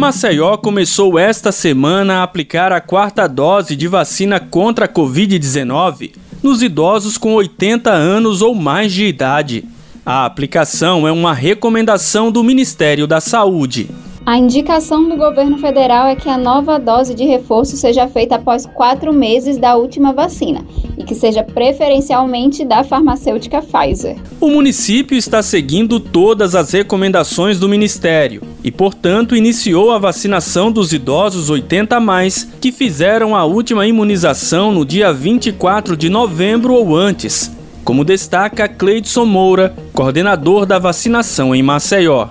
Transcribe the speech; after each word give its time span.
Maceió 0.00 0.56
começou 0.56 1.18
esta 1.18 1.52
semana 1.52 2.20
a 2.20 2.22
aplicar 2.22 2.72
a 2.72 2.80
quarta 2.80 3.28
dose 3.28 3.76
de 3.76 3.86
vacina 3.86 4.40
contra 4.40 4.86
a 4.86 4.88
Covid-19 4.88 6.12
nos 6.42 6.62
idosos 6.62 7.18
com 7.18 7.34
80 7.34 7.90
anos 7.90 8.40
ou 8.40 8.54
mais 8.54 8.94
de 8.94 9.04
idade. 9.04 9.62
A 10.04 10.24
aplicação 10.24 11.06
é 11.06 11.12
uma 11.12 11.34
recomendação 11.34 12.32
do 12.32 12.42
Ministério 12.42 13.06
da 13.06 13.20
Saúde. 13.20 13.90
A 14.30 14.38
indicação 14.38 15.08
do 15.08 15.16
governo 15.16 15.58
federal 15.58 16.06
é 16.06 16.14
que 16.14 16.28
a 16.28 16.38
nova 16.38 16.78
dose 16.78 17.16
de 17.16 17.24
reforço 17.24 17.76
seja 17.76 18.06
feita 18.06 18.36
após 18.36 18.64
quatro 18.64 19.12
meses 19.12 19.58
da 19.58 19.74
última 19.74 20.12
vacina 20.12 20.64
e 20.96 21.02
que 21.02 21.16
seja 21.16 21.42
preferencialmente 21.42 22.64
da 22.64 22.84
farmacêutica 22.84 23.60
Pfizer. 23.60 24.18
O 24.40 24.48
município 24.48 25.18
está 25.18 25.42
seguindo 25.42 25.98
todas 25.98 26.54
as 26.54 26.70
recomendações 26.70 27.58
do 27.58 27.68
Ministério 27.68 28.40
e, 28.62 28.70
portanto, 28.70 29.34
iniciou 29.34 29.90
a 29.90 29.98
vacinação 29.98 30.70
dos 30.70 30.92
idosos 30.92 31.50
80 31.50 31.96
a 31.96 32.00
mais 32.00 32.48
que 32.60 32.70
fizeram 32.70 33.34
a 33.34 33.44
última 33.44 33.84
imunização 33.84 34.70
no 34.70 34.84
dia 34.84 35.12
24 35.12 35.96
de 35.96 36.08
novembro 36.08 36.74
ou 36.74 36.96
antes, 36.96 37.50
como 37.82 38.04
destaca 38.04 38.68
Cleidson 38.68 39.24
Moura, 39.24 39.74
coordenador 39.92 40.66
da 40.66 40.78
vacinação 40.78 41.52
em 41.52 41.64
Maceió 41.64 42.28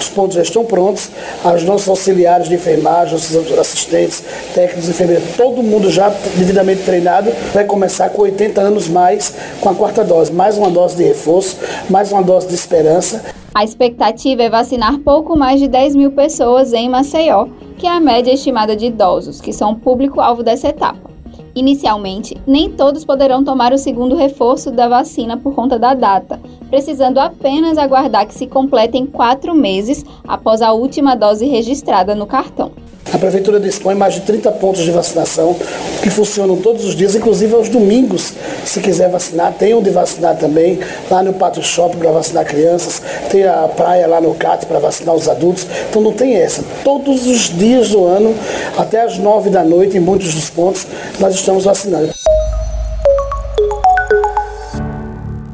os 0.00 0.08
pontos 0.08 0.36
já 0.36 0.42
estão 0.42 0.64
prontos, 0.64 1.10
os 1.44 1.64
nossos 1.64 1.88
auxiliares 1.88 2.48
de 2.48 2.54
enfermagem, 2.54 3.14
nossos 3.14 3.58
assistentes, 3.58 4.22
técnicos, 4.54 4.88
enfermeiros, 4.88 5.24
todo 5.36 5.62
mundo 5.62 5.90
já 5.90 6.08
devidamente 6.36 6.82
treinado, 6.82 7.30
vai 7.52 7.64
começar 7.64 8.10
com 8.10 8.22
80 8.22 8.60
anos 8.60 8.88
mais 8.88 9.34
com 9.60 9.68
a 9.68 9.74
quarta 9.74 10.04
dose, 10.04 10.32
mais 10.32 10.56
uma 10.56 10.70
dose 10.70 10.96
de 10.96 11.04
reforço, 11.04 11.56
mais 11.88 12.12
uma 12.12 12.22
dose 12.22 12.48
de 12.48 12.54
esperança. 12.54 13.22
A 13.54 13.64
expectativa 13.64 14.42
é 14.42 14.50
vacinar 14.50 14.98
pouco 14.98 15.36
mais 15.36 15.58
de 15.58 15.66
10 15.66 15.96
mil 15.96 16.12
pessoas 16.12 16.72
em 16.72 16.88
Maceió, 16.88 17.46
que 17.76 17.86
é 17.86 17.90
a 17.90 18.00
média 18.00 18.32
estimada 18.32 18.76
de 18.76 18.86
idosos, 18.86 19.40
que 19.40 19.52
são 19.52 19.74
público-alvo 19.74 20.42
dessa 20.42 20.68
etapa. 20.68 21.10
Inicialmente, 21.54 22.36
nem 22.46 22.70
todos 22.70 23.04
poderão 23.04 23.42
tomar 23.42 23.72
o 23.72 23.78
segundo 23.78 24.14
reforço 24.14 24.70
da 24.70 24.86
vacina 24.86 25.36
por 25.36 25.54
conta 25.54 25.76
da 25.76 25.92
data, 25.92 26.38
precisando 26.70 27.18
apenas 27.18 27.78
aguardar 27.78 28.26
que 28.26 28.34
se 28.34 28.46
completem 28.46 29.06
quatro 29.06 29.54
meses 29.54 30.04
após 30.26 30.62
a 30.62 30.72
última 30.72 31.14
dose 31.14 31.46
registrada 31.46 32.14
no 32.14 32.26
cartão. 32.26 32.72
A 33.12 33.16
Prefeitura 33.16 33.58
dispõe 33.58 33.94
mais 33.94 34.14
de 34.14 34.20
30 34.20 34.52
pontos 34.52 34.82
de 34.82 34.90
vacinação 34.90 35.56
que 36.02 36.10
funcionam 36.10 36.56
todos 36.58 36.84
os 36.84 36.94
dias, 36.94 37.14
inclusive 37.14 37.54
aos 37.54 37.70
domingos. 37.70 38.34
Se 38.66 38.80
quiser 38.80 39.10
vacinar, 39.10 39.54
tem 39.54 39.72
onde 39.72 39.88
vacinar 39.88 40.36
também, 40.36 40.78
lá 41.10 41.22
no 41.22 41.32
Pátio 41.32 41.62
Shopping 41.62 41.96
para 41.96 42.10
vacinar 42.10 42.44
crianças, 42.44 43.00
tem 43.30 43.44
a 43.44 43.66
praia 43.66 44.06
lá 44.06 44.20
no 44.20 44.34
CAT 44.34 44.66
para 44.66 44.78
vacinar 44.78 45.14
os 45.14 45.26
adultos. 45.26 45.66
Então 45.88 46.02
não 46.02 46.12
tem 46.12 46.34
essa. 46.34 46.62
Todos 46.84 47.26
os 47.26 47.48
dias 47.48 47.90
do 47.90 48.04
ano, 48.04 48.34
até 48.76 49.00
as 49.00 49.16
9 49.16 49.48
da 49.48 49.64
noite, 49.64 49.96
em 49.96 50.00
muitos 50.00 50.34
dos 50.34 50.50
pontos, 50.50 50.86
nós 51.18 51.34
estamos 51.34 51.64
vacinando. 51.64 52.17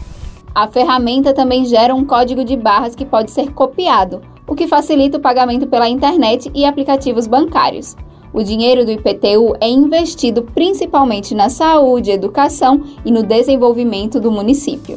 A 0.55 0.69
ferramenta 0.69 1.33
também 1.33 1.65
gera 1.65 1.95
um 1.95 2.05
código 2.05 2.45
de 2.45 2.57
barras 2.57 2.95
que 2.95 3.07
pode 3.07 3.31
ser 3.31 3.53
copiado, 3.53 4.21
o 4.47 4.55
que 4.55 4.69
facilita 4.69 5.17
o 5.17 5.21
pagamento 5.21 5.67
pela 5.67 5.89
internet 5.89 6.51
e 6.55 6.67
aplicativos 6.67 7.27
bancários. 7.27 7.97
O 8.33 8.43
dinheiro 8.43 8.85
do 8.87 8.91
IPTU 8.91 9.55
é 9.61 9.69
investido 9.69 10.43
principalmente 10.55 11.35
na 11.35 11.51
saúde, 11.51 12.11
educação 12.11 12.83
e 13.05 13.11
no 13.11 13.23
desenvolvimento 13.23 14.19
do 14.19 14.33
município. 14.33 14.97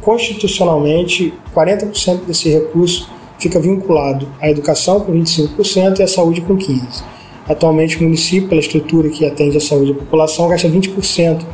Constitucionalmente, 0.00 1.34
40% 1.54 2.24
desse 2.24 2.48
recurso 2.48 3.06
fica 3.38 3.60
vinculado 3.60 4.26
à 4.40 4.48
educação 4.48 5.00
com 5.00 5.12
25% 5.12 5.98
e 5.98 6.02
à 6.02 6.08
saúde 6.08 6.40
com 6.40 6.56
15%. 6.56 7.02
Atualmente, 7.46 7.98
o 7.98 8.02
município, 8.02 8.48
pela 8.48 8.60
estrutura 8.60 9.10
que 9.10 9.26
atende 9.26 9.56
a 9.56 9.60
saúde 9.60 9.92
da 9.92 9.98
população, 9.98 10.48
gasta 10.48 10.68
20% 10.68 11.44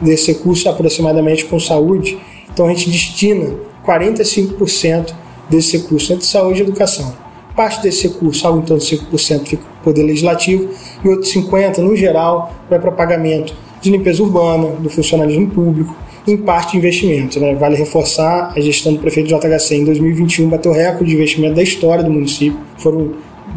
desse 0.00 0.32
recurso 0.32 0.68
aproximadamente 0.68 1.44
com 1.44 1.58
saúde. 1.58 2.18
Então, 2.52 2.66
a 2.66 2.68
gente 2.70 2.88
destina 2.88 3.54
45% 3.84 5.12
desse 5.50 5.76
recurso 5.76 6.12
entre 6.12 6.24
saúde 6.24 6.60
e 6.60 6.62
educação. 6.62 7.12
Parte 7.56 7.82
desse 7.82 8.08
recurso, 8.08 8.46
algo 8.46 8.60
em 8.60 8.62
torno 8.62 8.82
de 8.82 8.96
5%, 8.96 9.46
fica 9.46 9.62
para 9.62 9.80
o 9.80 9.84
Poder 9.84 10.02
Legislativo 10.02 10.68
e 11.04 11.08
outros 11.08 11.32
50%, 11.32 11.78
no 11.78 11.96
geral, 11.96 12.54
vai 12.68 12.78
para 12.78 12.92
pagamento 12.92 13.54
de 13.80 13.90
limpeza 13.90 14.22
urbana, 14.22 14.68
do 14.76 14.90
funcionalismo 14.90 15.48
público, 15.48 15.94
em 16.26 16.36
parte 16.36 16.72
de 16.72 16.78
investimento. 16.78 17.40
Né? 17.40 17.54
Vale 17.54 17.76
reforçar 17.76 18.52
a 18.54 18.60
gestão 18.60 18.92
do 18.92 18.98
prefeito 18.98 19.28
JHC 19.28 19.76
em 19.76 19.84
2021 19.84 20.48
bateu 20.48 20.72
recorde 20.72 21.06
de 21.06 21.14
investimento 21.14 21.54
da 21.54 21.62
história 21.62 22.04
do 22.04 22.10
município. 22.10 22.58
Foram 22.78 23.12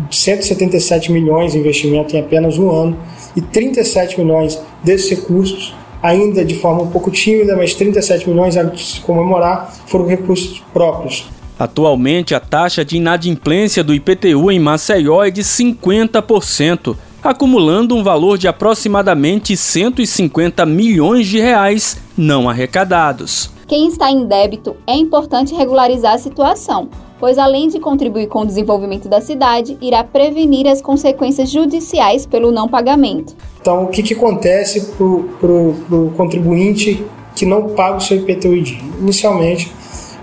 177 0.09 1.11
milhões 1.11 1.51
de 1.51 1.59
investimento 1.59 2.15
em 2.15 2.19
apenas 2.19 2.57
um 2.57 2.71
ano 2.71 2.97
e 3.35 3.41
37 3.41 4.19
milhões 4.19 4.59
desses 4.83 5.09
recursos, 5.09 5.75
ainda 6.01 6.43
de 6.43 6.55
forma 6.55 6.83
um 6.83 6.87
pouco 6.87 7.11
tímida, 7.11 7.55
mas 7.55 7.73
37 7.73 8.29
milhões 8.29 8.57
a 8.57 8.75
se 8.75 8.99
comemorar, 9.01 9.73
foram 9.87 10.07
recursos 10.07 10.63
próprios. 10.73 11.29
Atualmente, 11.63 12.35
a 12.35 12.41
taxa 12.41 12.83
de 12.83 12.97
inadimplência 12.97 13.85
do 13.85 13.93
IPTU 13.93 14.51
em 14.51 14.59
Maceió 14.59 15.23
é 15.23 15.31
de 15.31 15.43
50%, 15.43 16.93
acumulando 17.23 17.95
um 17.95 18.03
valor 18.03 18.37
de 18.37 18.49
aproximadamente 18.49 19.55
150 19.55 20.65
milhões 20.65 21.25
de 21.25 21.39
reais 21.39 22.01
não 22.17 22.49
arrecadados. 22.49 23.49
Quem 23.65 23.87
está 23.87 24.11
em 24.11 24.27
débito 24.27 24.75
é 24.85 24.93
importante 24.93 25.55
regularizar 25.55 26.15
a 26.15 26.17
situação, 26.17 26.89
pois 27.17 27.37
além 27.37 27.69
de 27.69 27.79
contribuir 27.79 28.27
com 28.27 28.41
o 28.41 28.45
desenvolvimento 28.45 29.07
da 29.07 29.21
cidade, 29.21 29.77
irá 29.81 30.03
prevenir 30.03 30.67
as 30.67 30.81
consequências 30.81 31.49
judiciais 31.49 32.25
pelo 32.25 32.51
não 32.51 32.67
pagamento. 32.67 33.37
Então, 33.61 33.85
o 33.85 33.87
que, 33.87 34.03
que 34.03 34.13
acontece 34.13 34.81
para 34.97 35.47
o 35.47 36.11
contribuinte 36.17 37.05
que 37.33 37.45
não 37.45 37.69
paga 37.69 37.95
o 37.95 38.01
seu 38.01 38.17
IPTU? 38.17 38.53
Inicialmente, 38.99 39.71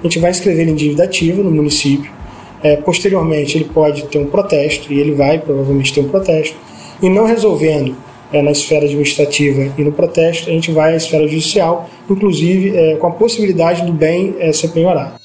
a 0.00 0.02
gente 0.02 0.18
vai 0.18 0.30
inscrever 0.30 0.62
ele 0.62 0.72
em 0.72 0.74
dívida 0.74 1.04
ativa 1.04 1.42
no 1.42 1.50
município. 1.50 2.10
É, 2.62 2.76
posteriormente, 2.76 3.56
ele 3.56 3.66
pode 3.66 4.02
ter 4.04 4.18
um 4.18 4.26
protesto, 4.26 4.92
e 4.92 4.98
ele 4.98 5.12
vai 5.12 5.38
provavelmente 5.38 5.92
ter 5.92 6.00
um 6.00 6.08
protesto. 6.08 6.56
E 7.02 7.08
não 7.08 7.24
resolvendo 7.24 7.96
é, 8.32 8.42
na 8.42 8.50
esfera 8.50 8.84
administrativa 8.84 9.72
e 9.76 9.84
no 9.84 9.92
protesto, 9.92 10.48
a 10.48 10.52
gente 10.52 10.70
vai 10.70 10.94
à 10.94 10.96
esfera 10.96 11.26
judicial, 11.26 11.88
inclusive 12.08 12.76
é, 12.76 12.96
com 12.96 13.06
a 13.06 13.10
possibilidade 13.10 13.84
do 13.84 13.92
bem 13.92 14.34
é, 14.38 14.52
ser 14.52 14.68
penhorado. 14.68 15.20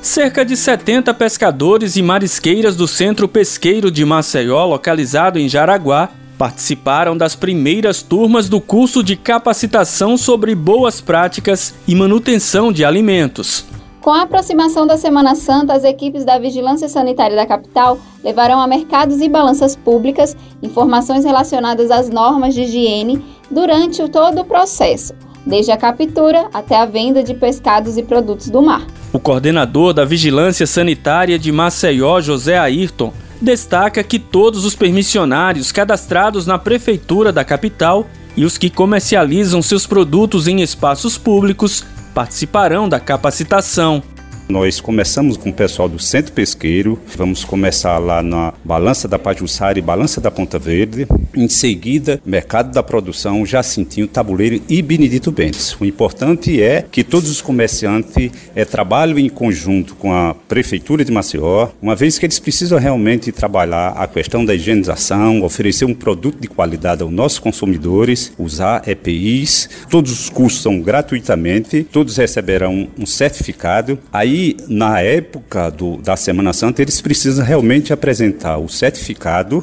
Cerca 0.00 0.44
de 0.44 0.56
70 0.56 1.12
pescadores 1.14 1.96
e 1.96 2.02
marisqueiras 2.02 2.76
do 2.76 2.86
Centro 2.86 3.26
Pesqueiro 3.26 3.90
de 3.90 4.04
Maceió, 4.04 4.64
localizado 4.64 5.38
em 5.38 5.48
Jaraguá, 5.48 6.10
participaram 6.38 7.16
das 7.16 7.34
primeiras 7.34 8.02
turmas 8.02 8.48
do 8.48 8.60
curso 8.60 9.02
de 9.02 9.16
capacitação 9.16 10.16
sobre 10.16 10.54
boas 10.54 11.00
práticas 11.00 11.74
e 11.86 11.94
manutenção 11.94 12.72
de 12.72 12.84
alimentos. 12.84 13.64
Com 14.04 14.10
a 14.10 14.22
aproximação 14.22 14.86
da 14.86 14.98
Semana 14.98 15.34
Santa, 15.34 15.72
as 15.72 15.82
equipes 15.82 16.26
da 16.26 16.38
Vigilância 16.38 16.90
Sanitária 16.90 17.34
da 17.34 17.46
capital 17.46 17.98
levarão 18.22 18.60
a 18.60 18.66
mercados 18.66 19.22
e 19.22 19.28
balanças 19.30 19.74
públicas 19.74 20.36
informações 20.62 21.24
relacionadas 21.24 21.90
às 21.90 22.10
normas 22.10 22.54
de 22.54 22.64
higiene 22.64 23.24
durante 23.50 24.06
todo 24.10 24.42
o 24.42 24.44
processo, 24.44 25.14
desde 25.46 25.72
a 25.72 25.78
captura 25.78 26.48
até 26.52 26.76
a 26.76 26.84
venda 26.84 27.22
de 27.22 27.32
pescados 27.32 27.96
e 27.96 28.02
produtos 28.02 28.50
do 28.50 28.60
mar. 28.60 28.86
O 29.10 29.18
coordenador 29.18 29.94
da 29.94 30.04
Vigilância 30.04 30.66
Sanitária 30.66 31.38
de 31.38 31.50
Maceió, 31.50 32.20
José 32.20 32.58
Ayrton, 32.58 33.10
destaca 33.44 34.02
que 34.02 34.18
todos 34.18 34.64
os 34.64 34.74
permissionários 34.74 35.70
cadastrados 35.70 36.46
na 36.46 36.58
prefeitura 36.58 37.32
da 37.32 37.44
capital 37.44 38.08
e 38.36 38.44
os 38.44 38.58
que 38.58 38.70
comercializam 38.70 39.62
seus 39.62 39.86
produtos 39.86 40.48
em 40.48 40.62
espaços 40.62 41.16
públicos 41.16 41.84
participarão 42.14 42.88
da 42.88 42.98
capacitação. 42.98 44.02
Nós 44.46 44.78
começamos 44.78 45.38
com 45.38 45.48
o 45.48 45.52
pessoal 45.52 45.88
do 45.88 45.98
Centro 45.98 46.30
Pesqueiro, 46.32 47.00
vamos 47.16 47.44
começar 47.44 47.96
lá 47.96 48.22
na 48.22 48.52
Balança 48.62 49.08
da 49.08 49.18
Pajuçara 49.18 49.78
e 49.78 49.82
Balança 49.82 50.20
da 50.20 50.30
Ponta 50.30 50.58
Verde. 50.58 51.06
Em 51.34 51.48
seguida, 51.48 52.20
Mercado 52.26 52.70
da 52.70 52.82
Produção, 52.82 53.46
Jacintinho, 53.46 54.06
Tabuleiro 54.06 54.60
e 54.68 54.82
Benedito 54.82 55.32
Bentes. 55.32 55.74
O 55.80 55.84
importante 55.86 56.62
é 56.62 56.84
que 56.88 57.02
todos 57.02 57.30
os 57.30 57.40
comerciantes 57.40 58.30
é, 58.54 58.66
trabalhem 58.66 59.24
em 59.24 59.30
conjunto 59.30 59.94
com 59.94 60.12
a 60.12 60.34
Prefeitura 60.34 61.06
de 61.06 61.10
Maceió, 61.10 61.68
uma 61.80 61.96
vez 61.96 62.18
que 62.18 62.26
eles 62.26 62.38
precisam 62.38 62.78
realmente 62.78 63.32
trabalhar 63.32 63.94
a 63.96 64.06
questão 64.06 64.44
da 64.44 64.54
higienização, 64.54 65.42
oferecer 65.42 65.86
um 65.86 65.94
produto 65.94 66.38
de 66.38 66.48
qualidade 66.48 67.02
aos 67.02 67.10
nossos 67.10 67.38
consumidores, 67.38 68.30
usar 68.38 68.86
EPIs. 68.86 69.70
Todos 69.88 70.12
os 70.12 70.28
cursos 70.28 70.60
são 70.60 70.80
gratuitamente, 70.82 71.82
todos 71.82 72.18
receberão 72.18 72.88
um 72.98 73.06
certificado. 73.06 73.98
Aí 74.12 74.33
Aí, 74.34 74.56
na 74.66 75.00
época 75.00 75.70
do, 75.70 75.96
da 75.98 76.16
Semana 76.16 76.52
Santa, 76.52 76.82
eles 76.82 77.00
precisam 77.00 77.44
realmente 77.44 77.92
apresentar 77.92 78.58
o 78.58 78.68
certificado 78.68 79.62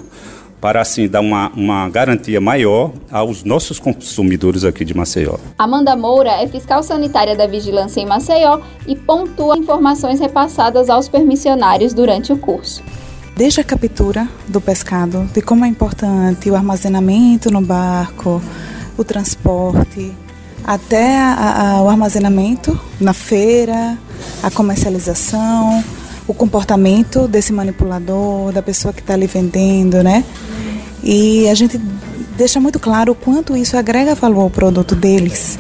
para 0.62 0.80
assim 0.80 1.10
dar 1.10 1.20
uma, 1.20 1.50
uma 1.50 1.90
garantia 1.90 2.40
maior 2.40 2.94
aos 3.12 3.44
nossos 3.44 3.80
consumidores 3.80 4.64
aqui 4.64 4.86
de 4.86 4.96
Maceió. 4.96 5.36
Amanda 5.58 5.94
Moura 5.98 6.42
é 6.42 6.48
fiscal 6.48 6.82
sanitária 6.84 7.36
da 7.36 7.48
Vigilância 7.48 8.00
em 8.00 8.06
Maceió 8.06 8.62
e 8.88 8.96
pontua 8.96 9.58
informações 9.58 10.22
repassadas 10.22 10.90
aos 10.90 11.10
permissionários 11.10 11.94
durante 11.94 12.32
o 12.32 12.38
curso. 12.38 12.82
Desde 13.36 13.60
a 13.60 13.66
captura 13.66 14.26
do 14.48 14.62
pescado, 14.62 15.30
de 15.34 15.42
como 15.42 15.66
é 15.66 15.68
importante 15.68 16.50
o 16.50 16.56
armazenamento 16.56 17.52
no 17.52 17.60
barco, 17.60 18.42
o 18.98 19.04
transporte, 19.04 20.14
até 20.64 21.18
a, 21.18 21.76
a, 21.76 21.82
o 21.82 21.90
armazenamento 21.90 22.80
na 23.02 23.14
feira, 23.14 23.98
a 24.42 24.50
comercialização, 24.50 25.84
o 26.28 26.34
comportamento 26.34 27.28
desse 27.28 27.52
manipulador, 27.52 28.52
da 28.52 28.62
pessoa 28.62 28.94
que 28.94 29.02
está 29.02 29.14
ali 29.14 29.28
vendendo, 29.28 30.04
né? 30.04 30.24
E 31.04 31.48
a 31.50 31.54
gente 31.54 31.80
deixa 32.38 32.60
muito 32.60 32.80
claro 32.80 33.12
o 33.12 33.16
quanto 33.16 33.56
isso 33.56 33.78
agrega 33.78 34.16
valor 34.16 34.42
ao 34.42 34.50
produto 34.50 34.96
deles, 34.96 35.60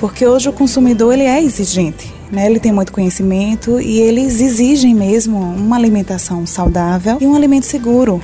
porque 0.00 0.26
hoje 0.26 0.48
o 0.48 0.52
consumidor 0.52 1.14
ele 1.14 1.24
é 1.24 1.42
exigente, 1.42 2.12
né? 2.30 2.46
Ele 2.46 2.60
tem 2.60 2.72
muito 2.72 2.92
conhecimento 2.92 3.80
e 3.80 4.00
eles 4.00 4.40
exigem 4.40 4.94
mesmo 4.94 5.38
uma 5.38 5.76
alimentação 5.76 6.46
saudável 6.46 7.18
e 7.20 7.26
um 7.26 7.34
alimento 7.34 7.66
seguro. 7.66 8.22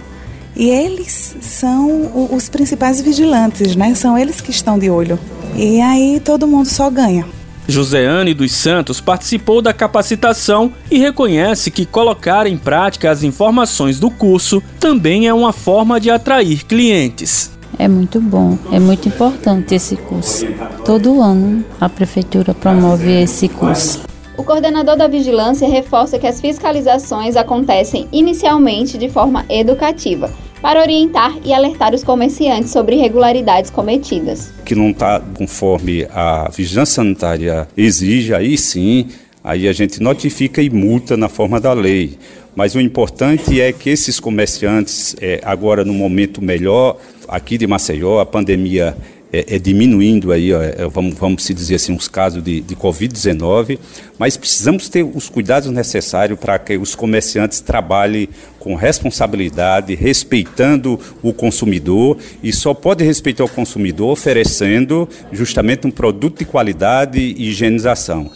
E 0.56 0.68
eles 0.68 1.36
são 1.40 2.28
os 2.30 2.48
principais 2.48 3.00
vigilantes, 3.00 3.74
né? 3.76 3.94
São 3.94 4.18
eles 4.18 4.40
que 4.40 4.50
estão 4.50 4.78
de 4.78 4.90
olho. 4.90 5.18
E 5.56 5.80
aí 5.80 6.20
todo 6.22 6.46
mundo 6.46 6.68
só 6.68 6.90
ganha. 6.90 7.24
Joseane 7.70 8.34
dos 8.34 8.52
Santos 8.52 9.00
participou 9.00 9.62
da 9.62 9.72
capacitação 9.72 10.72
e 10.90 10.98
reconhece 10.98 11.70
que 11.70 11.86
colocar 11.86 12.46
em 12.46 12.56
prática 12.56 13.10
as 13.10 13.22
informações 13.22 14.00
do 14.00 14.10
curso 14.10 14.62
também 14.78 15.28
é 15.28 15.32
uma 15.32 15.52
forma 15.52 16.00
de 16.00 16.10
atrair 16.10 16.64
clientes. 16.66 17.50
É 17.78 17.88
muito 17.88 18.20
bom, 18.20 18.58
é 18.72 18.78
muito 18.78 19.08
importante 19.08 19.74
esse 19.74 19.96
curso. 19.96 20.46
Todo 20.84 21.22
ano 21.22 21.64
a 21.80 21.88
prefeitura 21.88 22.52
promove 22.52 23.22
esse 23.22 23.48
curso. 23.48 24.00
O 24.36 24.42
coordenador 24.42 24.96
da 24.96 25.06
vigilância 25.06 25.68
reforça 25.68 26.18
que 26.18 26.26
as 26.26 26.40
fiscalizações 26.40 27.36
acontecem 27.36 28.08
inicialmente 28.10 28.98
de 28.98 29.08
forma 29.08 29.44
educativa 29.48 30.30
para 30.60 30.80
orientar 30.80 31.36
e 31.44 31.52
alertar 31.52 31.94
os 31.94 32.04
comerciantes 32.04 32.70
sobre 32.70 32.96
irregularidades 32.96 33.70
cometidas. 33.70 34.52
Que 34.64 34.74
não 34.74 34.90
está 34.90 35.20
conforme 35.34 36.06
a 36.10 36.50
vigilância 36.50 36.96
sanitária 36.96 37.68
exige, 37.76 38.34
aí 38.34 38.56
sim, 38.58 39.08
aí 39.42 39.66
a 39.66 39.72
gente 39.72 40.02
notifica 40.02 40.62
e 40.62 40.68
multa 40.68 41.16
na 41.16 41.28
forma 41.28 41.60
da 41.60 41.72
lei. 41.72 42.18
Mas 42.54 42.74
o 42.74 42.80
importante 42.80 43.60
é 43.60 43.72
que 43.72 43.88
esses 43.88 44.18
comerciantes, 44.18 45.16
é, 45.20 45.40
agora 45.44 45.84
no 45.84 45.94
momento 45.94 46.42
melhor, 46.42 46.98
aqui 47.28 47.56
de 47.56 47.66
Maceió, 47.66 48.20
a 48.20 48.26
pandemia 48.26 48.96
é, 49.32 49.56
é, 49.56 49.58
diminuindo 49.58 50.32
aí, 50.32 50.52
ó, 50.52 50.60
é, 50.60 50.88
vamos, 50.88 51.14
vamos 51.14 51.44
se 51.44 51.54
dizer 51.54 51.76
assim, 51.76 51.94
os 51.94 52.08
casos 52.08 52.42
de, 52.42 52.60
de 52.60 52.74
Covid-19, 52.74 53.78
mas 54.18 54.36
precisamos 54.36 54.88
ter 54.88 55.04
os 55.04 55.28
cuidados 55.28 55.70
necessários 55.70 56.38
para 56.38 56.58
que 56.58 56.76
os 56.76 56.94
comerciantes 56.94 57.60
trabalhem 57.60 58.28
com 58.58 58.74
responsabilidade, 58.74 59.94
respeitando 59.94 60.98
o 61.22 61.32
consumidor 61.32 62.18
e 62.42 62.52
só 62.52 62.74
pode 62.74 63.04
respeitar 63.04 63.44
o 63.44 63.48
consumidor 63.48 64.10
oferecendo 64.10 65.08
justamente 65.32 65.86
um 65.86 65.90
produto 65.90 66.40
de 66.40 66.44
qualidade 66.44 67.18
e 67.20 67.48
higienização. 67.48 68.30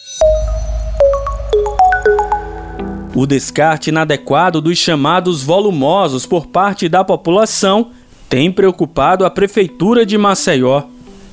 O 3.17 3.27
descarte 3.27 3.91
inadequado 3.91 4.61
dos 4.61 4.77
chamados 4.77 5.43
volumosos 5.43 6.27
por 6.27 6.47
parte 6.49 6.89
da 6.89 7.05
população 7.05 7.93
tem 8.29 8.51
preocupado 8.51 9.25
a 9.25 9.31
Prefeitura 9.31 10.05
de 10.05 10.17
Maceió. 10.19 10.83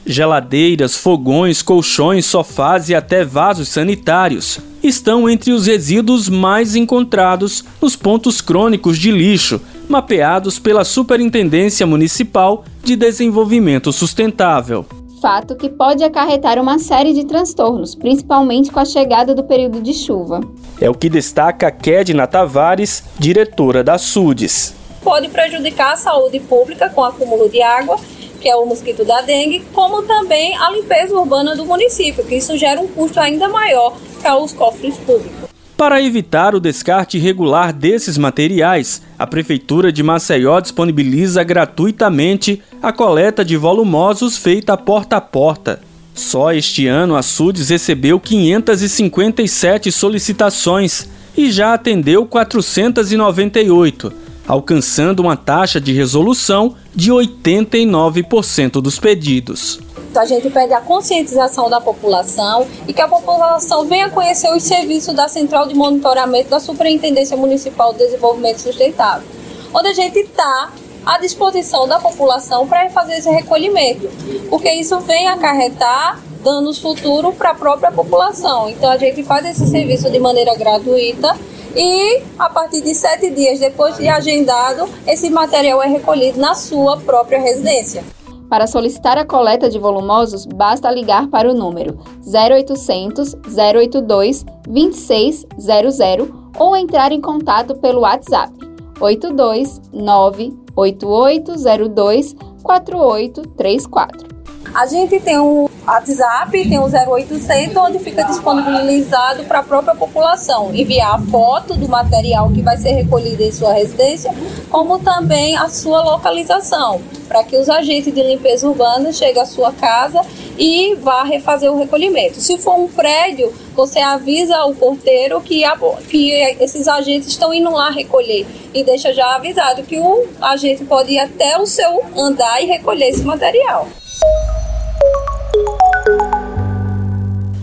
Geladeiras, 0.05 0.95
fogões, 0.95 1.61
colchões, 1.61 2.25
sofás 2.25 2.89
e 2.89 2.95
até 2.95 3.23
vasos 3.23 3.69
sanitários 3.69 4.59
estão 4.83 5.29
entre 5.29 5.51
os 5.51 5.67
resíduos 5.67 6.27
mais 6.27 6.75
encontrados 6.75 7.63
nos 7.79 7.95
pontos 7.95 8.41
crônicos 8.41 8.97
de 8.97 9.11
lixo, 9.11 9.61
mapeados 9.87 10.57
pela 10.57 10.83
Superintendência 10.83 11.85
Municipal 11.85 12.65
de 12.83 12.95
Desenvolvimento 12.95 13.93
Sustentável. 13.93 14.85
Fato 15.21 15.55
que 15.55 15.69
pode 15.69 16.03
acarretar 16.03 16.59
uma 16.59 16.79
série 16.79 17.13
de 17.13 17.25
transtornos, 17.25 17.93
principalmente 17.93 18.71
com 18.71 18.79
a 18.79 18.85
chegada 18.85 19.35
do 19.35 19.43
período 19.43 19.79
de 19.79 19.93
chuva. 19.93 20.41
É 20.79 20.89
o 20.89 20.95
que 20.95 21.09
destaca 21.09 21.69
Kedna 21.69 22.25
Tavares, 22.25 23.03
diretora 23.19 23.83
da 23.83 23.99
SUDES 23.99 24.80
pode 25.03 25.29
prejudicar 25.29 25.93
a 25.93 25.97
saúde 25.97 26.39
pública 26.39 26.89
com 26.89 27.03
acúmulo 27.03 27.49
de 27.49 27.61
água, 27.61 27.99
que 28.39 28.49
é 28.49 28.55
o 28.55 28.65
mosquito 28.65 29.05
da 29.05 29.21
dengue, 29.21 29.63
como 29.73 30.03
também 30.03 30.55
a 30.57 30.71
limpeza 30.71 31.13
urbana 31.13 31.55
do 31.55 31.65
município, 31.65 32.25
que 32.25 32.35
isso 32.35 32.57
gera 32.57 32.81
um 32.81 32.87
custo 32.87 33.19
ainda 33.19 33.47
maior 33.47 33.95
para 34.21 34.37
os 34.37 34.53
cofres 34.53 34.97
públicos. 34.97 35.49
Para 35.77 36.01
evitar 36.01 36.53
o 36.53 36.59
descarte 36.59 37.17
irregular 37.17 37.73
desses 37.73 38.17
materiais, 38.17 39.01
a 39.17 39.25
Prefeitura 39.25 39.91
de 39.91 40.03
Maceió 40.03 40.59
disponibiliza 40.59 41.43
gratuitamente 41.43 42.61
a 42.81 42.93
coleta 42.93 43.43
de 43.43 43.57
volumosos 43.57 44.37
feita 44.37 44.77
porta 44.77 45.17
a 45.17 45.21
porta. 45.21 45.81
Só 46.13 46.51
este 46.51 46.87
ano 46.87 47.15
a 47.15 47.23
SUDES 47.23 47.69
recebeu 47.69 48.19
557 48.19 49.91
solicitações 49.91 51.09
e 51.35 51.49
já 51.49 51.73
atendeu 51.73 52.27
498 52.27 54.30
alcançando 54.51 55.21
uma 55.21 55.37
taxa 55.37 55.79
de 55.79 55.93
resolução 55.93 56.75
de 56.93 57.09
89% 57.09 58.81
dos 58.81 58.99
pedidos. 58.99 59.79
A 60.13 60.25
gente 60.25 60.49
pede 60.49 60.73
a 60.73 60.81
conscientização 60.81 61.69
da 61.69 61.79
população 61.79 62.67
e 62.85 62.91
que 62.91 62.99
a 62.99 63.07
população 63.07 63.85
venha 63.85 64.09
conhecer 64.09 64.53
os 64.53 64.63
serviços 64.63 65.13
da 65.15 65.29
Central 65.29 65.69
de 65.69 65.73
Monitoramento 65.73 66.49
da 66.49 66.59
Superintendência 66.59 67.37
Municipal 67.37 67.93
de 67.93 67.99
Desenvolvimento 67.99 68.57
Sustentável, 68.57 69.25
onde 69.73 69.87
a 69.87 69.93
gente 69.93 70.19
está 70.19 70.73
à 71.05 71.17
disposição 71.17 71.87
da 71.87 71.97
população 71.97 72.67
para 72.67 72.89
fazer 72.89 73.19
esse 73.19 73.29
recolhimento, 73.29 74.09
porque 74.49 74.69
isso 74.69 74.99
vem 74.99 75.29
acarretar 75.29 76.19
danos 76.43 76.77
futuros 76.77 77.33
para 77.35 77.51
a 77.51 77.55
própria 77.55 77.89
população. 77.89 78.69
Então 78.69 78.91
a 78.91 78.97
gente 78.97 79.23
faz 79.23 79.45
esse 79.45 79.65
serviço 79.65 80.11
de 80.11 80.19
maneira 80.19 80.53
gratuita 80.55 81.37
e 81.75 82.23
a 82.37 82.49
partir 82.49 82.81
de 82.81 82.93
sete 82.93 83.29
dias 83.29 83.59
depois 83.59 83.97
de 83.97 84.07
agendado, 84.07 84.89
esse 85.07 85.29
material 85.29 85.81
é 85.81 85.87
recolhido 85.87 86.39
na 86.39 86.55
sua 86.55 86.97
própria 86.97 87.39
residência. 87.39 88.03
Para 88.49 88.67
solicitar 88.67 89.17
a 89.17 89.23
coleta 89.23 89.69
de 89.69 89.79
volumosos, 89.79 90.45
basta 90.45 90.91
ligar 90.91 91.27
para 91.29 91.49
o 91.49 91.53
número 91.53 91.97
0800 92.27 93.35
082 93.45 94.45
2600 94.67 96.29
ou 96.59 96.75
entrar 96.75 97.13
em 97.13 97.21
contato 97.21 97.75
pelo 97.75 98.01
WhatsApp 98.01 98.51
829 98.99 100.53
8802 100.75 102.35
4834. 102.61 104.40
A 104.73 104.85
gente 104.85 105.19
tem 105.19 105.37
um 105.37 105.67
WhatsApp, 105.85 106.51
tem 106.51 106.79
o 106.79 106.85
0800, 106.85 107.75
onde 107.75 107.99
fica 107.99 108.23
disponibilizado 108.23 109.43
para 109.43 109.59
a 109.59 109.63
própria 109.63 109.93
população 109.93 110.73
enviar 110.73 111.15
a 111.15 111.19
foto 111.19 111.75
do 111.75 111.89
material 111.89 112.49
que 112.51 112.61
vai 112.61 112.77
ser 112.77 112.91
recolhido 112.91 113.43
em 113.43 113.51
sua 113.51 113.73
residência, 113.73 114.33
como 114.69 114.99
também 114.99 115.57
a 115.57 115.67
sua 115.67 116.01
localização, 116.01 117.01
para 117.27 117.43
que 117.43 117.57
os 117.57 117.67
agentes 117.67 118.13
de 118.13 118.23
limpeza 118.23 118.65
urbana 118.65 119.11
cheguem 119.11 119.41
à 119.41 119.45
sua 119.45 119.73
casa 119.73 120.21
e 120.57 120.95
vá 120.95 121.23
refazer 121.23 121.69
o 121.69 121.77
recolhimento. 121.77 122.39
Se 122.39 122.57
for 122.57 122.79
um 122.79 122.87
prédio, 122.87 123.53
você 123.75 123.99
avisa 123.99 124.63
o 124.63 124.73
porteiro 124.73 125.41
que, 125.41 125.65
a, 125.65 125.77
que 126.07 126.31
esses 126.61 126.87
agentes 126.87 127.27
estão 127.27 127.53
indo 127.53 127.71
lá 127.71 127.89
recolher 127.89 128.47
e 128.73 128.83
deixa 128.83 129.13
já 129.13 129.35
avisado 129.35 129.83
que 129.83 129.99
o 129.99 130.27
agente 130.39 130.85
pode 130.85 131.11
ir 131.11 131.19
até 131.19 131.57
o 131.57 131.65
seu 131.65 132.03
andar 132.15 132.63
e 132.63 132.67
recolher 132.67 133.09
esse 133.09 133.23
material. 133.23 133.87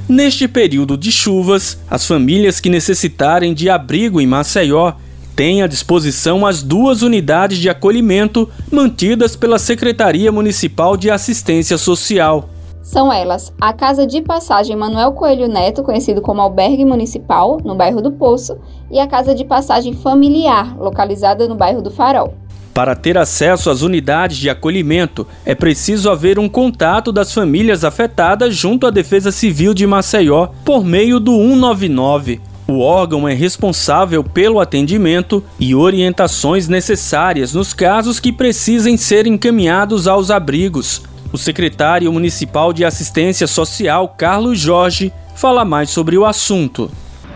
Neste 0.08 0.48
período 0.48 0.96
de 0.96 1.12
chuvas, 1.12 1.78
as 1.90 2.06
famílias 2.06 2.60
que 2.60 2.70
necessitarem 2.70 3.52
de 3.52 3.68
abrigo 3.68 4.18
em 4.18 4.26
Maceió 4.26 4.94
têm 5.36 5.62
à 5.62 5.66
disposição 5.66 6.46
as 6.46 6.62
duas 6.62 7.02
unidades 7.02 7.58
de 7.58 7.68
acolhimento 7.68 8.48
mantidas 8.72 9.36
pela 9.36 9.58
Secretaria 9.58 10.32
Municipal 10.32 10.96
de 10.96 11.10
Assistência 11.10 11.76
Social. 11.76 12.48
São 12.82 13.12
elas 13.12 13.52
a 13.60 13.70
Casa 13.74 14.06
de 14.06 14.22
Passagem 14.22 14.74
Manuel 14.74 15.12
Coelho 15.12 15.46
Neto, 15.46 15.82
conhecido 15.82 16.22
como 16.22 16.40
Albergue 16.40 16.86
Municipal, 16.86 17.58
no 17.62 17.74
bairro 17.74 18.00
do 18.00 18.12
Poço, 18.12 18.56
e 18.90 18.98
a 18.98 19.06
Casa 19.06 19.34
de 19.34 19.44
Passagem 19.44 19.92
Familiar, 19.92 20.74
localizada 20.80 21.46
no 21.46 21.54
bairro 21.54 21.82
do 21.82 21.90
Farol. 21.90 22.32
Para 22.78 22.94
ter 22.94 23.18
acesso 23.18 23.70
às 23.70 23.82
unidades 23.82 24.36
de 24.36 24.48
acolhimento, 24.48 25.26
é 25.44 25.52
preciso 25.52 26.08
haver 26.08 26.38
um 26.38 26.48
contato 26.48 27.10
das 27.10 27.34
famílias 27.34 27.82
afetadas 27.82 28.54
junto 28.54 28.86
à 28.86 28.90
Defesa 28.90 29.32
Civil 29.32 29.74
de 29.74 29.84
Maceió 29.84 30.50
por 30.64 30.84
meio 30.84 31.18
do 31.18 31.32
199. 31.32 32.40
O 32.68 32.78
órgão 32.78 33.28
é 33.28 33.34
responsável 33.34 34.22
pelo 34.22 34.60
atendimento 34.60 35.42
e 35.58 35.74
orientações 35.74 36.68
necessárias 36.68 37.52
nos 37.52 37.74
casos 37.74 38.20
que 38.20 38.30
precisem 38.30 38.96
ser 38.96 39.26
encaminhados 39.26 40.06
aos 40.06 40.30
abrigos. 40.30 41.02
O 41.32 41.36
secretário 41.36 42.12
municipal 42.12 42.72
de 42.72 42.84
Assistência 42.84 43.48
Social, 43.48 44.14
Carlos 44.16 44.56
Jorge, 44.56 45.12
fala 45.34 45.64
mais 45.64 45.90
sobre 45.90 46.16
o 46.16 46.24
assunto. 46.24 46.88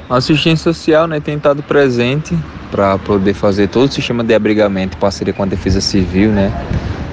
A 0.08 0.16
assistência 0.16 0.72
social 0.72 1.06
né, 1.06 1.20
tem 1.20 1.36
estado 1.36 1.62
presente 1.62 2.36
para 2.70 2.98
poder 2.98 3.34
fazer 3.34 3.68
todo 3.68 3.88
o 3.88 3.92
sistema 3.92 4.24
de 4.24 4.34
abrigamento 4.34 4.96
parceria 4.96 5.32
com 5.32 5.42
a 5.42 5.46
Defesa 5.46 5.80
Civil, 5.80 6.30
né? 6.30 6.52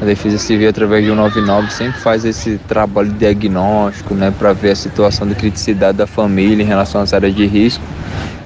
A 0.01 0.05
Defesa 0.05 0.37
Civil, 0.37 0.69
através 0.69 1.03
do 1.03 1.09
199, 1.09 1.71
sempre 1.71 1.99
faz 1.99 2.23
esse 2.23 2.57
trabalho 2.67 3.11
diagnóstico, 3.11 4.15
né, 4.15 4.33
para 4.37 4.53
ver 4.53 4.71
a 4.71 4.75
situação 4.75 5.27
de 5.27 5.35
criticidade 5.35 5.97
da 5.97 6.07
família 6.07 6.63
em 6.63 6.65
relação 6.65 7.01
às 7.01 7.13
áreas 7.13 7.35
de 7.35 7.45
risco. 7.45 7.83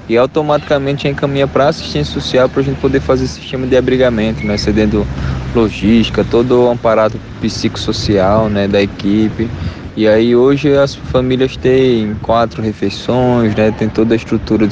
E 0.08 0.16
automaticamente 0.16 1.08
encaminha 1.08 1.46
para 1.46 1.66
a 1.66 1.68
assistência 1.68 2.12
social 2.12 2.48
para 2.48 2.60
a 2.60 2.64
gente 2.64 2.78
poder 2.80 3.00
fazer 3.00 3.24
esse 3.24 3.40
sistema 3.40 3.66
de 3.66 3.76
abrigamento, 3.76 4.44
né, 4.44 4.56
cedendo 4.56 5.06
logística, 5.54 6.24
todo 6.24 6.64
o 6.64 6.70
amparado 6.70 7.18
psicossocial, 7.40 8.48
né, 8.48 8.66
da 8.66 8.82
equipe 8.82 9.48
e 9.96 10.08
aí 10.08 10.34
hoje 10.34 10.76
as 10.76 10.94
famílias 10.94 11.56
têm 11.56 12.16
quatro 12.20 12.60
refeições, 12.60 13.54
né? 13.54 13.70
Tem 13.70 13.88
toda 13.88 14.14
a 14.14 14.16
estrutura 14.16 14.66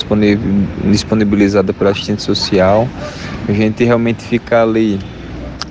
disponibilizada 0.84 1.72
pela 1.72 1.90
assistente 1.90 2.22
social. 2.22 2.88
A 3.48 3.52
gente 3.52 3.84
realmente 3.84 4.24
fica 4.24 4.62
ali 4.62 4.98